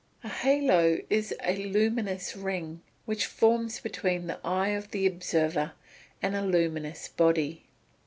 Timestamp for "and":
6.23-6.35